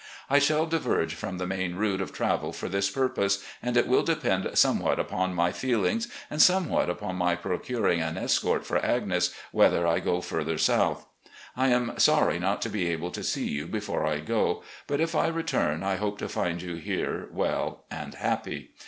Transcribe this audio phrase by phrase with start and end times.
[0.31, 4.01] I shall diverge from the main route of travel for this purpose, and it will
[4.01, 9.85] depend somewhat upon my feelings and somewhat upon my procuring an escort for Agnes, whether
[9.85, 11.05] I go further south."
[11.55, 15.13] I am sorry not to be able to see you before I go, but if
[15.13, 18.71] I return, I hope to find you here well and happy.